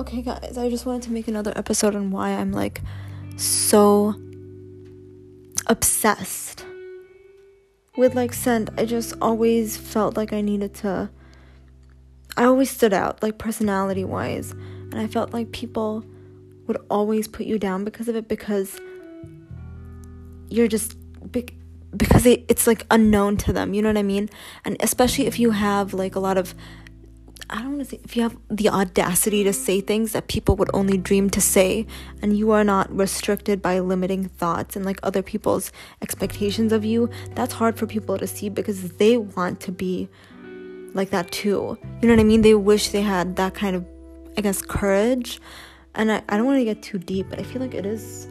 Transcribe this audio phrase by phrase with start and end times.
[0.00, 2.80] Okay, guys, I just wanted to make another episode on why I'm like
[3.36, 4.14] so
[5.66, 6.64] obsessed
[7.98, 8.70] with like scent.
[8.78, 11.10] I just always felt like I needed to.
[12.34, 16.02] I always stood out, like personality wise, and I felt like people
[16.66, 18.80] would always put you down because of it because
[20.48, 20.96] you're just
[21.30, 24.30] because it, it's like unknown to them, you know what I mean?
[24.64, 26.54] And especially if you have like a lot of
[27.48, 30.98] I don't say if you have the audacity to say things that people would only
[30.98, 31.86] dream to say
[32.20, 37.08] and you are not restricted by limiting thoughts and like other people's expectations of you,
[37.34, 40.08] that's hard for people to see because they want to be
[40.92, 41.78] like that too.
[42.02, 42.42] You know what I mean?
[42.42, 43.86] They wish they had that kind of
[44.36, 45.40] I guess courage.
[45.94, 48.28] And I, I don't want to get too deep, but I feel like it is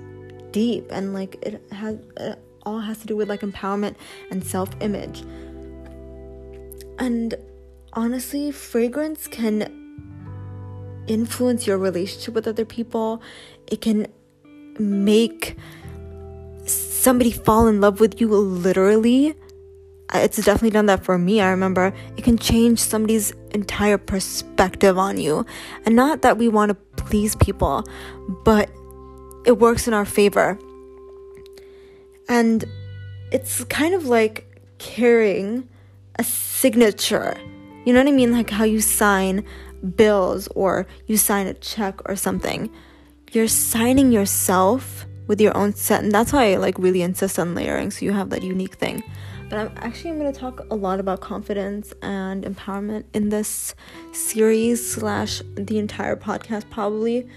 [0.51, 3.95] deep and like it has it all has to do with like empowerment
[4.31, 5.21] and self-image.
[6.97, 7.35] And
[7.93, 9.75] honestly, fragrance can
[11.07, 13.21] influence your relationship with other people.
[13.67, 14.07] It can
[14.77, 15.57] make
[16.65, 19.35] somebody fall in love with you literally.
[20.13, 21.41] Uh, it's definitely done that for me.
[21.41, 25.45] I remember it can change somebody's entire perspective on you.
[25.85, 27.83] And not that we want to please people,
[28.43, 28.69] but
[29.45, 30.57] it works in our favor.
[32.27, 32.65] And
[33.31, 34.45] it's kind of like
[34.79, 35.67] carrying
[36.17, 37.35] a signature
[37.89, 38.31] you know what I mean?
[38.31, 39.43] Like how you sign
[39.95, 42.69] bills or you sign a check or something.
[43.31, 47.55] You're signing yourself with your own set, and that's why I like really insist on
[47.55, 49.01] layering so you have that unique thing.
[49.49, 53.73] But I'm actually I'm gonna talk a lot about confidence and empowerment in this
[54.11, 57.27] series slash the entire podcast probably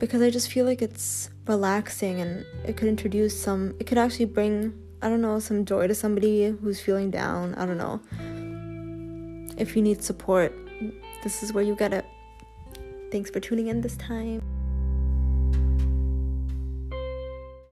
[0.00, 4.24] because I just feel like it's relaxing and it could introduce some it could actually
[4.24, 7.54] bring I don't know some joy to somebody who's feeling down.
[7.54, 8.00] I don't know
[9.56, 10.52] if you need support,
[11.22, 12.04] this is where you get it.
[13.10, 14.42] Thanks for tuning in this time.